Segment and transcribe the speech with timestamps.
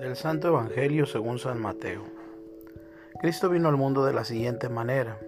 [0.00, 2.04] Del Santo Evangelio según San Mateo.
[3.20, 5.18] Cristo vino al mundo de la siguiente manera.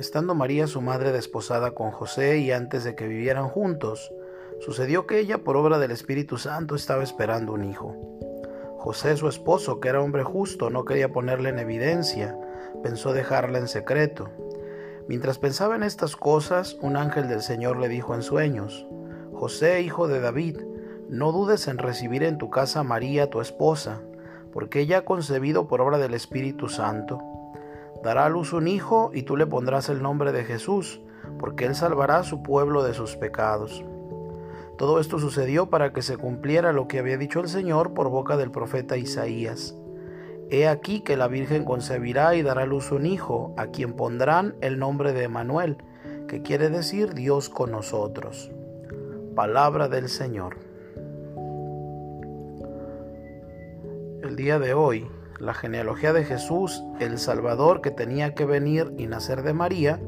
[0.00, 4.12] Estando María su madre desposada con José y antes de que vivieran juntos,
[4.58, 7.94] sucedió que ella por obra del Espíritu Santo estaba esperando un hijo.
[8.78, 12.36] José su esposo, que era hombre justo, no quería ponerle en evidencia,
[12.82, 14.28] pensó dejarla en secreto.
[15.06, 18.88] Mientras pensaba en estas cosas, un ángel del Señor le dijo en sueños,
[19.32, 20.58] José, hijo de David,
[21.08, 24.00] no dudes en recibir en tu casa a María, tu esposa,
[24.52, 27.20] porque ella ha concebido por obra del Espíritu Santo.
[28.02, 31.00] Dará a luz un hijo y tú le pondrás el nombre de Jesús,
[31.38, 33.84] porque él salvará a su pueblo de sus pecados.
[34.76, 38.36] Todo esto sucedió para que se cumpliera lo que había dicho el Señor por boca
[38.36, 39.76] del profeta Isaías.
[40.50, 44.56] He aquí que la Virgen concebirá y dará a luz un hijo, a quien pondrán
[44.60, 45.78] el nombre de Emanuel,
[46.28, 48.50] que quiere decir Dios con nosotros.
[49.34, 50.73] Palabra del Señor.
[54.36, 59.42] Día de hoy, la genealogía de Jesús, el Salvador que tenía que venir y nacer
[59.42, 60.00] de María,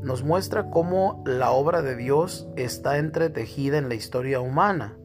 [0.00, 4.96] nos muestra cómo la obra de Dios está entretejida en la historia humana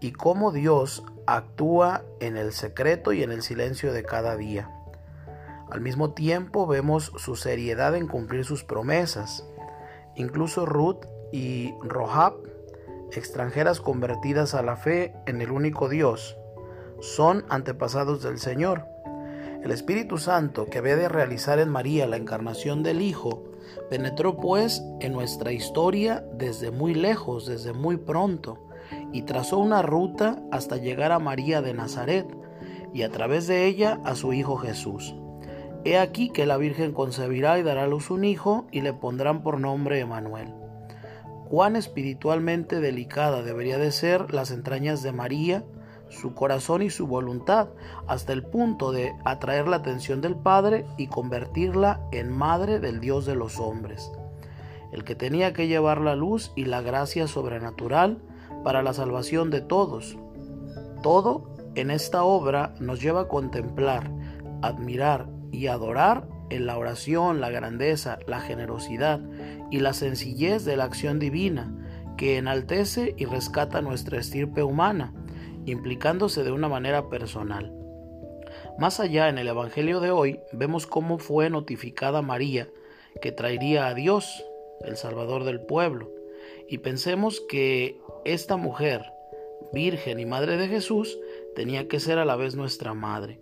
[0.00, 4.70] y cómo Dios actúa en el secreto y en el silencio de cada día.
[5.68, 9.44] Al mismo tiempo vemos su seriedad en cumplir sus promesas.
[10.14, 12.34] Incluso Ruth y Rohab,
[13.10, 16.36] extranjeras convertidas a la fe en el único Dios,
[17.00, 18.86] son antepasados del Señor.
[19.62, 23.44] El Espíritu Santo, que había de realizar en María la encarnación del Hijo,
[23.88, 28.58] penetró pues en nuestra historia desde muy lejos, desde muy pronto
[29.12, 32.26] y trazó una ruta hasta llegar a María de Nazaret
[32.92, 35.14] y a través de ella a su Hijo Jesús.
[35.84, 39.42] He aquí que la Virgen concebirá y dará a luz un hijo y le pondrán
[39.42, 40.52] por nombre Emanuel.
[41.48, 45.64] Cuán espiritualmente delicada debería de ser las entrañas de María,
[46.10, 47.68] su corazón y su voluntad,
[48.06, 53.24] hasta el punto de atraer la atención del Padre y convertirla en madre del Dios
[53.24, 54.10] de los hombres,
[54.92, 58.18] el que tenía que llevar la luz y la gracia sobrenatural
[58.64, 60.18] para la salvación de todos.
[61.02, 64.10] Todo en esta obra nos lleva a contemplar,
[64.62, 69.20] admirar y adorar en la oración, la grandeza, la generosidad
[69.70, 71.72] y la sencillez de la acción divina,
[72.16, 75.14] que enaltece y rescata nuestra estirpe humana,
[75.66, 77.72] implicándose de una manera personal.
[78.78, 82.68] Más allá en el Evangelio de hoy vemos cómo fue notificada María
[83.20, 84.44] que traería a Dios,
[84.80, 86.10] el Salvador del pueblo,
[86.68, 89.02] y pensemos que esta mujer,
[89.72, 91.18] virgen y madre de Jesús,
[91.54, 93.38] tenía que ser a la vez nuestra madre.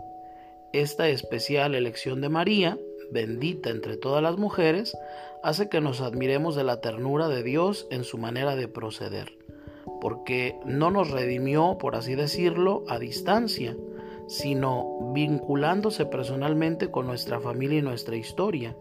[0.73, 2.79] Esta especial elección de María,
[3.11, 4.97] bendita entre todas las mujeres,
[5.43, 9.33] hace que nos admiremos de la ternura de Dios en su manera de proceder,
[10.00, 13.76] porque no nos redimió, por así decirlo, a distancia,
[14.26, 18.76] sino vinculándose personalmente con nuestra familia y nuestra historia.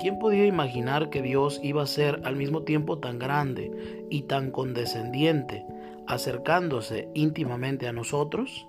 [0.00, 4.50] ¿Quién podía imaginar que Dios iba a ser al mismo tiempo tan grande y tan
[4.50, 5.64] condescendiente,
[6.06, 8.68] acercándose íntimamente a nosotros?